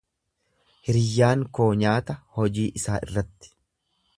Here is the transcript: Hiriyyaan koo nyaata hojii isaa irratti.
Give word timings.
Hiriyyaan 0.87 1.43
koo 1.59 1.67
nyaata 1.83 2.17
hojii 2.39 2.67
isaa 2.81 2.99
irratti. 3.09 3.57